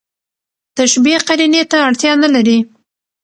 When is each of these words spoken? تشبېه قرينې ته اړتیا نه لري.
تشبېه 0.77 1.19
قرينې 1.27 1.63
ته 1.71 1.77
اړتیا 1.87 2.13
نه 2.23 2.29
لري. 2.35 2.57